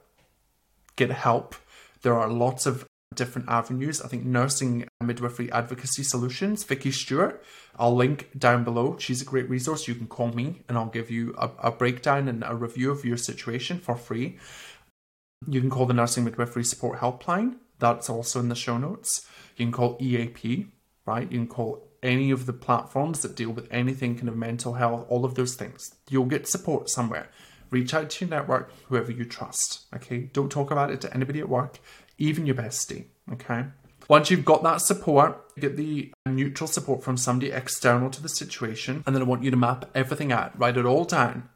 [0.97, 1.55] get help.
[2.01, 4.01] There are lots of different avenues.
[4.01, 7.41] I think Nursing Midwifery Advocacy Solutions, Vicky Stewart,
[7.77, 8.97] I'll link down below.
[8.99, 9.87] She's a great resource.
[9.87, 13.05] You can call me and I'll give you a, a breakdown and a review of
[13.05, 14.37] your situation for free.
[15.47, 17.55] You can call the Nursing Midwifery Support Helpline.
[17.79, 19.27] That's also in the show notes.
[19.57, 20.67] You can call EAP,
[21.05, 21.31] right?
[21.31, 25.05] You can call any of the platforms that deal with anything kind of mental health,
[25.09, 25.95] all of those things.
[26.09, 27.29] You'll get support somewhere.
[27.71, 29.85] Reach out to your network, whoever you trust.
[29.95, 30.29] Okay.
[30.33, 31.79] Don't talk about it to anybody at work,
[32.17, 33.05] even your bestie.
[33.33, 33.65] Okay.
[34.09, 39.03] Once you've got that support, get the neutral support from somebody external to the situation,
[39.05, 41.49] and then I want you to map everything out, write it all down,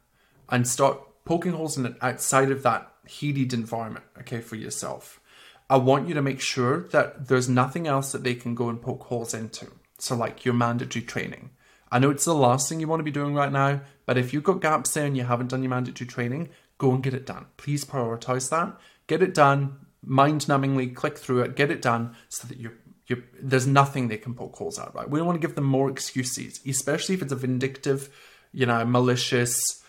[0.48, 5.20] and start poking holes in it outside of that heated environment, okay, for yourself.
[5.68, 8.80] I want you to make sure that there's nothing else that they can go and
[8.80, 9.66] poke holes into.
[9.98, 11.50] So, like your mandatory training.
[11.90, 14.32] I know it's the last thing you want to be doing right now, but if
[14.32, 17.26] you've got gaps there and you haven't done your mandatory training, go and get it
[17.26, 17.46] done.
[17.56, 18.76] Please prioritize that.
[19.06, 22.74] Get it done, mind numbingly click through it, get it done so that you're,
[23.06, 25.08] you're, there's nothing they can poke holes at, right?
[25.08, 28.08] We don't want to give them more excuses, especially if it's a vindictive,
[28.52, 29.82] you know, malicious,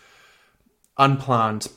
[0.96, 1.68] unplanned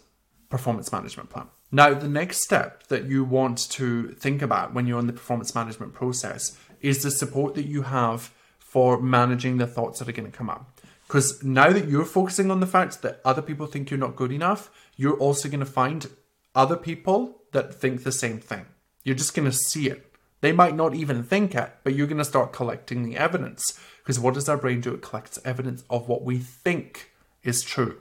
[0.51, 1.47] performance management plan.
[1.71, 5.55] Now, the next step that you want to think about when you're in the performance
[5.55, 10.29] management process is the support that you have for managing the thoughts that are going
[10.29, 10.79] to come up.
[11.07, 14.31] Because now that you're focusing on the fact that other people think you're not good
[14.31, 16.09] enough, you're also going to find
[16.53, 18.65] other people that think the same thing.
[19.03, 20.13] You're just going to see it.
[20.41, 23.79] They might not even think it, but you're going to start collecting the evidence.
[23.99, 24.93] Because what does our brain do?
[24.93, 27.11] It collects evidence of what we think
[27.43, 27.99] is true.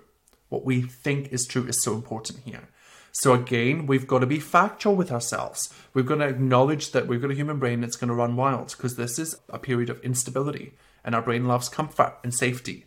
[0.50, 2.68] What we think is true is so important here.
[3.12, 5.72] So again, we've got to be factual with ourselves.
[5.94, 8.74] We've got to acknowledge that we've got a human brain that's going to run wild
[8.76, 12.86] because this is a period of instability and our brain loves comfort and safety.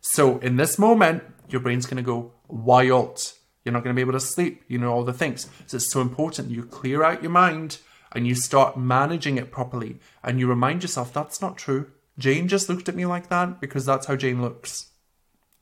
[0.00, 3.32] So in this moment, your brain's going to go wild.
[3.64, 5.48] You're not going to be able to sleep, you know, all the things.
[5.66, 7.78] So it's so important you clear out your mind
[8.12, 11.90] and you start managing it properly and you remind yourself that's not true.
[12.18, 14.90] Jane just looked at me like that because that's how Jane looks.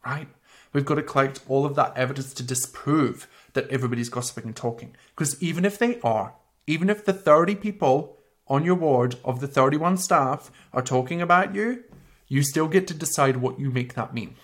[0.05, 0.29] Right?
[0.73, 4.95] We've got to collect all of that evidence to disprove that everybody's gossiping and talking.
[5.15, 6.35] Because even if they are,
[6.67, 11.55] even if the 30 people on your ward of the 31 staff are talking about
[11.55, 11.85] you,
[12.29, 14.37] you still get to decide what you make that mean.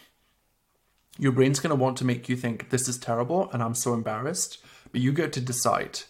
[1.19, 3.95] Your brain's going to want to make you think this is terrible and I'm so
[3.95, 4.59] embarrassed,
[4.91, 6.01] but you get to decide.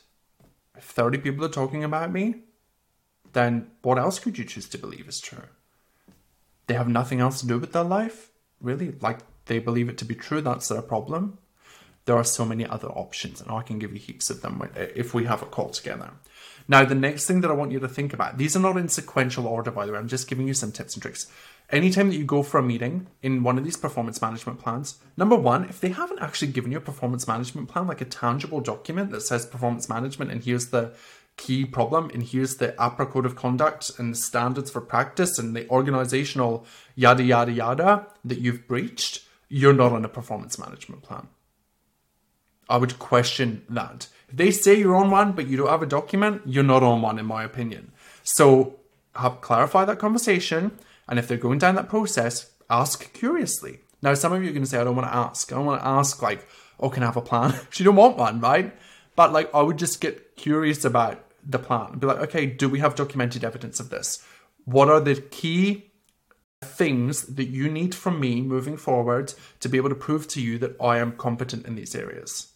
[0.76, 2.36] If 30 people are talking about me,
[3.32, 5.48] then what else could you choose to believe is true?
[6.66, 8.30] They have nothing else to do with their life?
[8.60, 8.92] Really?
[9.00, 11.38] Like they believe it to be true, that's their problem?
[12.06, 15.14] there are so many other options, and I can give you heaps of them if
[15.14, 16.10] we have a call together.
[16.68, 18.88] Now, the next thing that I want you to think about, these are not in
[18.88, 21.26] sequential order, by the way, I'm just giving you some tips and tricks.
[21.70, 25.36] Anytime that you go for a meeting in one of these performance management plans, number
[25.36, 29.10] one, if they haven't actually given you a performance management plan, like a tangible document
[29.10, 30.94] that says performance management, and here's the
[31.38, 35.56] key problem, and here's the AHPRA code of conduct and the standards for practice and
[35.56, 39.22] the organizational yada yada yada that you've breached,
[39.54, 41.28] you're not on a performance management plan.
[42.68, 44.08] I would question that.
[44.28, 47.02] If they say you're on one, but you don't have a document, you're not on
[47.02, 47.92] one, in my opinion.
[48.24, 48.80] So
[49.14, 53.78] have clarify that conversation, and if they're going down that process, ask curiously.
[54.02, 55.52] Now, some of you are going to say, I don't want to ask.
[55.52, 56.44] I don't want to ask, like,
[56.80, 57.54] oh, can I have a plan?
[57.70, 58.74] she don't want one, right?
[59.14, 62.00] But, like, I would just get curious about the plan.
[62.00, 64.20] Be like, okay, do we have documented evidence of this?
[64.64, 65.92] What are the key
[66.64, 70.58] things that you need from me moving forward to be able to prove to you
[70.58, 72.52] that I am competent in these areas?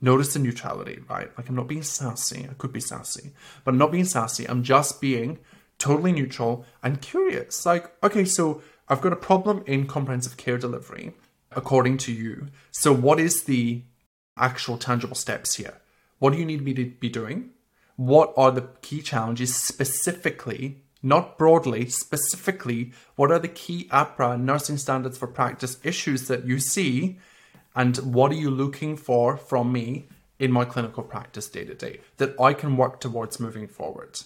[0.00, 1.30] Notice the neutrality, right?
[1.36, 2.46] Like I'm not being sassy.
[2.50, 3.32] I could be sassy,
[3.64, 4.46] but I'm not being sassy.
[4.46, 5.38] I'm just being
[5.78, 7.64] totally neutral and curious.
[7.64, 11.14] Like, okay, so I've got a problem in comprehensive care delivery,
[11.52, 12.48] according to you.
[12.70, 13.82] So, what is the
[14.36, 15.80] actual tangible steps here?
[16.18, 17.50] What do you need me to be doing?
[17.96, 22.92] What are the key challenges specifically, not broadly, specifically?
[23.14, 27.18] What are the key AHPRA nursing standards for practice issues that you see
[27.76, 32.00] and what are you looking for from me in my clinical practice day to day
[32.16, 34.20] that I can work towards moving forward?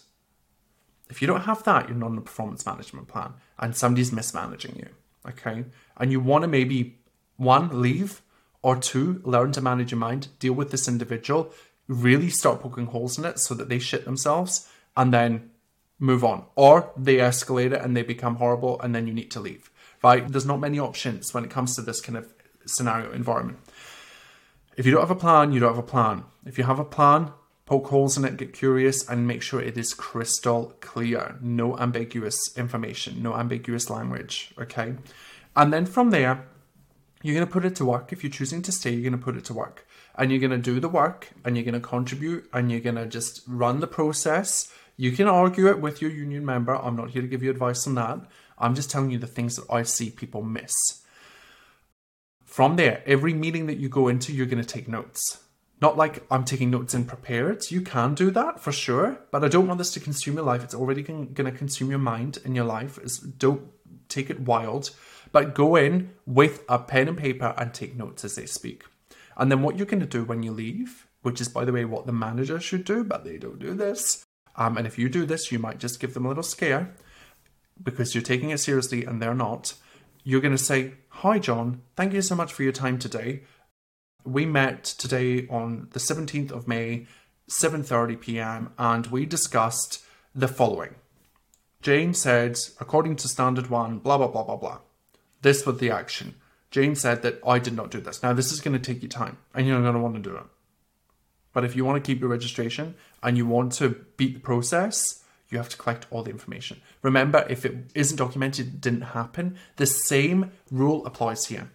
[1.10, 4.76] If you don't have that, you're not in a performance management plan and somebody's mismanaging
[4.76, 4.88] you.
[5.28, 5.64] Okay.
[5.96, 6.98] And you want to maybe
[7.36, 8.22] one, leave,
[8.62, 11.52] or two, learn to manage your mind, deal with this individual,
[11.88, 15.50] really start poking holes in it so that they shit themselves and then
[15.98, 16.44] move on.
[16.54, 19.70] Or they escalate it and they become horrible and then you need to leave.
[20.02, 20.26] Right?
[20.26, 22.32] There's not many options when it comes to this kind of
[22.66, 23.58] scenario environment.
[24.76, 26.24] If you don't have a plan, you don't have a plan.
[26.46, 27.32] If you have a plan,
[27.66, 31.36] poke holes in it, get curious, and make sure it is crystal clear.
[31.40, 34.54] No ambiguous information, no ambiguous language.
[34.56, 34.94] Okay.
[35.56, 36.46] And then from there,
[37.22, 38.12] you're going to put it to work.
[38.12, 39.86] If you're choosing to stay, you're going to put it to work.
[40.14, 42.96] And you're going to do the work and you're going to contribute and you're going
[42.96, 44.72] to just run the process.
[45.00, 46.74] You can argue it with your union member.
[46.74, 48.18] I'm not here to give you advice on that.
[48.58, 50.74] I'm just telling you the things that I see people miss.
[52.44, 55.38] From there, every meeting that you go into, you're going to take notes.
[55.80, 57.70] Not like I'm taking notes in prepared.
[57.70, 60.64] You can do that for sure, but I don't want this to consume your life.
[60.64, 62.98] It's already going to consume your mind and your life.
[63.00, 63.68] It's, don't
[64.08, 64.90] take it wild,
[65.30, 68.82] but go in with a pen and paper and take notes as they speak.
[69.36, 71.84] And then what you're going to do when you leave, which is, by the way,
[71.84, 74.24] what the manager should do, but they don't do this.
[74.58, 76.94] Um, and if you do this, you might just give them a little scare
[77.82, 79.74] because you're taking it seriously and they're not.
[80.24, 81.82] You're going to say, Hi, John.
[81.96, 83.44] Thank you so much for your time today.
[84.24, 87.06] We met today on the 17th of May,
[87.48, 90.96] 7:30 p.m., and we discussed the following.
[91.80, 94.78] Jane said, according to standard 1, blah blah blah blah blah.
[95.42, 96.34] This was the action.
[96.70, 98.22] Jane said that I did not do this.
[98.22, 100.36] Now this is going to take you time, and you're going to want to do
[100.36, 100.44] it.
[101.52, 105.24] But if you want to keep your registration and you want to beat the process,
[105.50, 106.80] you have to collect all the information.
[107.02, 111.70] Remember, if it isn't documented, it didn't happen, the same rule applies here.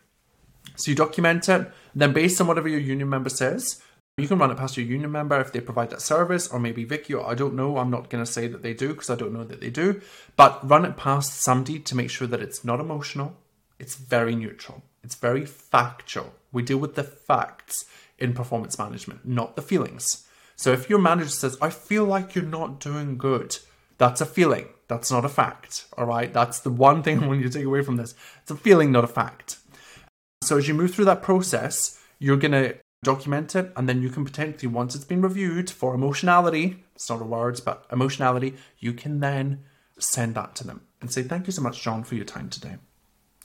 [0.76, 3.82] So you document it, then based on whatever your union member says,
[4.18, 6.84] you can run it past your union member if they provide that service, or maybe
[6.84, 7.78] Vicky, or I don't know.
[7.78, 10.02] I'm not going to say that they do because I don't know that they do.
[10.36, 13.36] But run it past somebody to make sure that it's not emotional,
[13.80, 16.34] it's very neutral, it's very factual.
[16.52, 17.86] We deal with the facts
[18.24, 20.26] in performance management, not the feelings.
[20.56, 23.58] So if your manager says, I feel like you're not doing good,
[23.98, 24.68] that's a feeling.
[24.88, 25.86] That's not a fact.
[25.98, 26.32] All right.
[26.32, 28.16] That's the one thing I want you to take away from this.
[28.42, 29.58] It's a feeling, not a fact.
[30.42, 34.10] So as you move through that process, you're going to document it and then you
[34.10, 38.94] can potentially, once it's been reviewed for emotionality, it's not a word, but emotionality, you
[38.94, 39.64] can then
[40.00, 42.76] send that to them and say, Thank you so much, John, for your time today.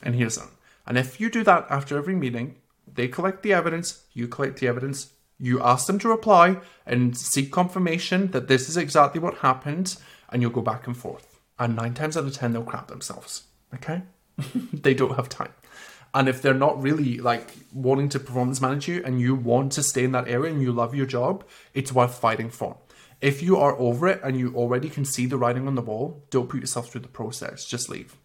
[0.03, 0.51] And here's them.
[0.87, 2.57] And if you do that after every meeting,
[2.94, 7.53] they collect the evidence, you collect the evidence, you ask them to reply and seek
[7.53, 9.96] confirmation that this is exactly what happened,
[10.31, 11.38] and you'll go back and forth.
[11.59, 13.44] And nine times out of ten, they'll crap themselves.
[13.74, 14.03] Okay?
[14.72, 15.53] they don't have time.
[16.14, 19.83] And if they're not really like wanting to performance manage you and you want to
[19.83, 22.79] stay in that area and you love your job, it's worth fighting for.
[23.20, 26.24] If you are over it and you already can see the writing on the wall,
[26.31, 27.64] don't put yourself through the process.
[27.64, 28.16] Just leave.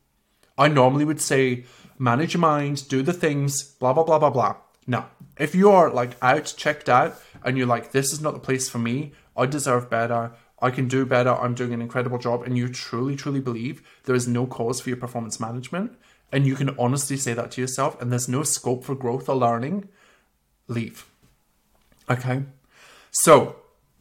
[0.58, 1.66] I normally would say
[1.98, 4.56] manage your mind, do the things, blah, blah, blah, blah, blah.
[4.88, 5.06] No.
[5.40, 8.70] If you are like out, checked out, and you're like, this is not the place
[8.70, 10.32] for me, I deserve better,
[10.62, 14.16] I can do better, I'm doing an incredible job, and you truly, truly believe there
[14.16, 15.98] is no cause for your performance management,
[16.32, 19.36] and you can honestly say that to yourself, and there's no scope for growth or
[19.36, 19.90] learning,
[20.68, 21.06] leave.
[22.10, 22.44] Okay?
[23.12, 23.58] So,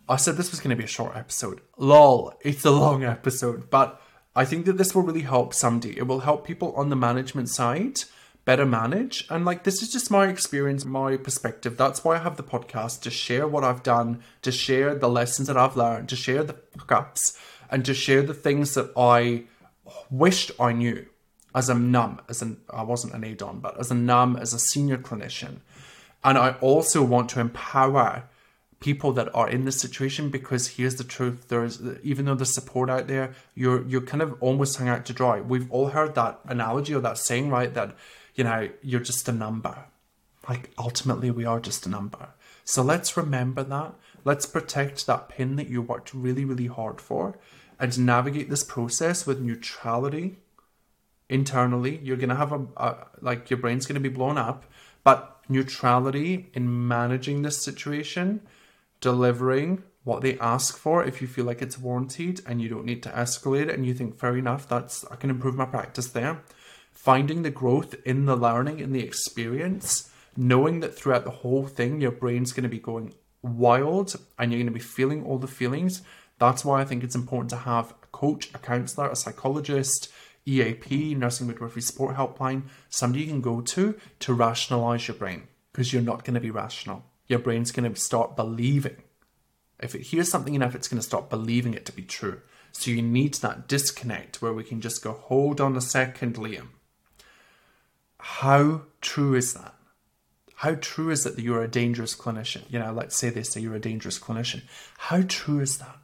[0.08, 1.60] I said this was going to be a short episode.
[1.76, 4.00] Lol, it's a long episode, but
[4.34, 5.96] I think that this will really help somebody.
[5.98, 8.00] It will help people on the management side
[8.44, 9.24] better manage.
[9.30, 11.76] And like, this is just my experience, my perspective.
[11.76, 15.48] That's why I have the podcast to share what I've done, to share the lessons
[15.48, 17.38] that I've learned, to share the fuck ups,
[17.70, 19.44] and to share the things that I
[20.10, 21.06] wished I knew.
[21.54, 24.58] as a NUM, as an I wasn't an ADON, but as a NUM, as a
[24.58, 25.56] senior clinician.
[26.24, 28.24] And I also want to empower
[28.82, 32.90] people that are in this situation because here's the truth there's even though there's support
[32.90, 35.40] out there you're you're kind of almost hung out to dry.
[35.40, 37.94] We've all heard that analogy or that saying right that
[38.34, 39.84] you know you're just a number.
[40.48, 42.30] Like ultimately we are just a number.
[42.64, 43.94] So let's remember that.
[44.24, 47.38] Let's protect that pin that you worked really really hard for
[47.78, 50.38] and navigate this process with neutrality
[51.28, 52.00] internally.
[52.02, 54.64] You're going to have a, a like your brain's going to be blown up
[55.04, 58.40] but neutrality in managing this situation
[59.02, 63.02] delivering what they ask for if you feel like it's warranted and you don't need
[63.02, 66.42] to escalate it and you think fair enough that's i can improve my practice there.
[66.92, 72.00] Finding the growth in the learning in the experience knowing that throughout the whole thing
[72.00, 75.46] your brain's going to be going wild and you're going to be feeling all the
[75.48, 76.02] feelings
[76.38, 80.08] that's why i think it's important to have a coach a counselor a psychologist
[80.46, 85.42] eap nursing midwifery support helpline somebody you can go to to rationalize your brain
[85.72, 89.02] because you're not going to be rational your brain's going to start believing.
[89.80, 92.40] If it hears something enough, it's going to start believing it to be true.
[92.70, 96.68] So you need that disconnect where we can just go, hold on a second, Liam.
[98.18, 99.74] How true is that?
[100.56, 102.62] How true is it that you're a dangerous clinician?
[102.70, 104.62] You know, let's say they say you're a dangerous clinician.
[104.96, 105.96] How true is that?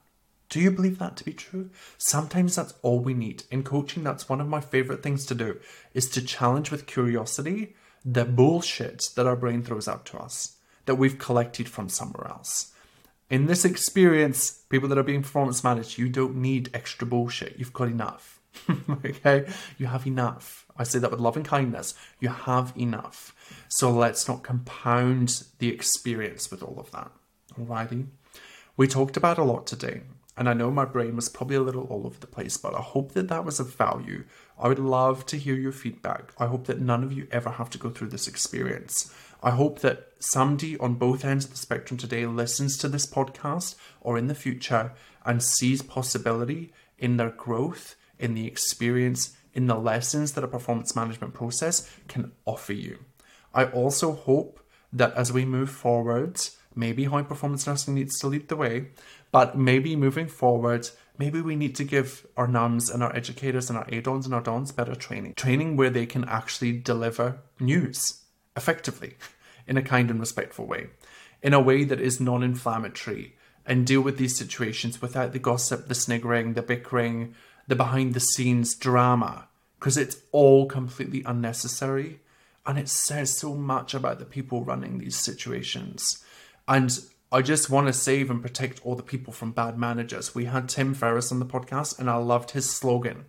[0.49, 1.71] Do you believe that to be true?
[1.97, 3.45] Sometimes that's all we need.
[3.51, 5.61] In coaching, that's one of my favorite things to do
[5.95, 10.58] is to challenge with curiosity the bullshit that our brain throws out to us
[10.89, 12.73] that we've collected from somewhere else.
[13.31, 17.59] In this experience, people that are being performance managed, you don't need extra bullshit.
[17.59, 18.41] You've got enough.
[19.05, 19.47] okay?
[19.77, 20.67] You have enough.
[20.77, 21.95] I say that with love and kindness.
[22.21, 23.35] You have enough.
[23.69, 27.11] So let's not compound the experience with all of that.
[27.61, 28.07] Alrighty?
[28.79, 30.03] We talked about a lot today,
[30.37, 32.81] and I know my brain was probably a little all over the place, but I
[32.81, 34.25] hope that that was of value.
[34.59, 36.33] I would love to hear your feedback.
[36.39, 39.13] I hope that none of you ever have to go through this experience.
[39.43, 43.77] I hope that somebody on both ends of the spectrum today listens to this podcast
[44.01, 44.93] or in the future
[45.25, 50.95] and sees possibility in their growth, in the experience, in the lessons that a performance
[50.95, 52.99] management process can offer you.
[53.55, 54.61] I also hope
[54.93, 56.41] that as we move forward,
[56.75, 58.89] maybe high performance nursing needs to lead the way,
[59.33, 60.89] but maybe moving forward,
[61.19, 64.41] maybe we need to give our NUMs and our educators and our ADONs and our
[64.41, 65.35] DONs better training.
[65.35, 68.23] Training where they can actually deliver news
[68.57, 69.17] effectively
[69.69, 70.89] in a kind and respectful way,
[71.43, 75.87] in a way that is non inflammatory, and deal with these situations without the gossip,
[75.87, 77.35] the sniggering, the bickering,
[77.69, 79.47] the behind the scenes drama,
[79.79, 82.21] because it's all completely unnecessary.
[82.67, 86.25] And it says so much about the people running these situations.
[86.67, 86.99] And
[87.31, 90.35] I just want to save and protect all the people from bad managers.
[90.35, 93.27] We had Tim Ferriss on the podcast, and I loved his slogan.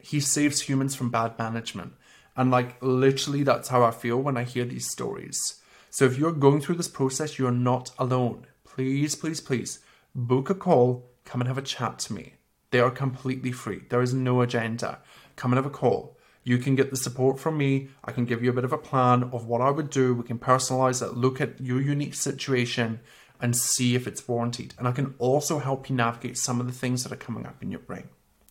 [0.00, 1.92] He saves humans from bad management.
[2.36, 5.60] And like literally, that's how I feel when I hear these stories.
[5.90, 8.46] So if you're going through this process, you're not alone.
[8.64, 9.80] Please, please, please
[10.14, 12.34] book a call, come and have a chat to me.
[12.70, 13.82] They are completely free.
[13.88, 14.98] There is no agenda.
[15.36, 16.16] Come and have a call.
[16.44, 17.88] You can get the support from me.
[18.04, 20.14] I can give you a bit of a plan of what I would do.
[20.14, 23.00] We can personalize it, look at your unique situation,
[23.40, 24.74] and see if it's warranted.
[24.78, 27.62] And I can also help you navigate some of the things that are coming up
[27.62, 28.08] in your brain.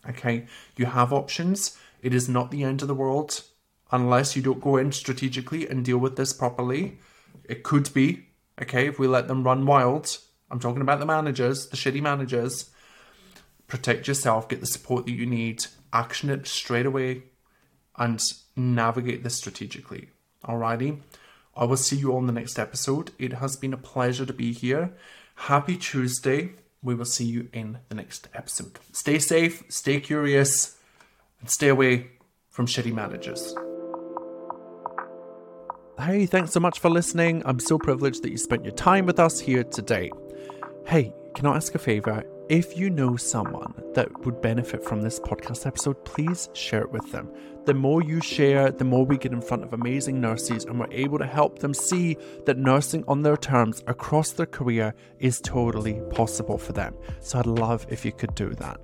[0.09, 1.77] Okay, you have options.
[2.01, 3.43] It is not the end of the world
[3.91, 6.99] unless you don't go in strategically and deal with this properly.
[7.47, 8.27] It could be,
[8.61, 10.17] okay, if we let them run wild.
[10.51, 12.69] I'm talking about the managers, the shitty managers.
[13.67, 17.23] Protect yourself, get the support that you need, action it straight away,
[17.97, 18.21] and
[18.55, 20.09] navigate this strategically.
[20.45, 20.99] Alrighty.
[21.55, 23.11] I will see you on the next episode.
[23.17, 24.93] It has been a pleasure to be here.
[25.35, 26.51] Happy Tuesday.
[26.83, 28.79] We will see you in the next episode.
[28.91, 30.77] Stay safe, stay curious,
[31.41, 32.11] and stay away
[32.49, 33.55] from shitty managers.
[35.99, 37.41] Hey, thanks so much for listening.
[37.43, 40.11] I'm so privileged that you spent your time with us here today.
[40.85, 42.23] Hey, can I ask a favor?
[42.49, 47.11] If you know someone that would benefit from this podcast episode, please share it with
[47.11, 47.31] them.
[47.65, 50.91] The more you share, the more we get in front of amazing nurses and we're
[50.91, 55.99] able to help them see that nursing on their terms across their career is totally
[56.11, 56.95] possible for them.
[57.21, 58.79] So I'd love if you could do that.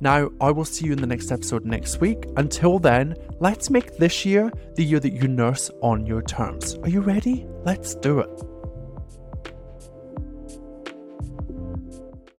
[0.00, 2.26] Now, I will see you in the next episode next week.
[2.36, 6.74] Until then, let's make this year the year that you nurse on your terms.
[6.82, 7.46] Are you ready?
[7.64, 8.55] Let's do it.